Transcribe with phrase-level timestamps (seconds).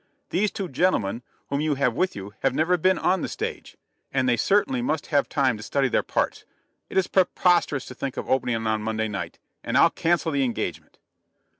[0.31, 3.77] These two gentlemen, whom you have with you, have never been on the stage,
[4.11, 6.43] and they certainly must have time to study their parts.
[6.89, 10.97] It is preposterous to think of opening on Monday night, and I'll cancel the engagement."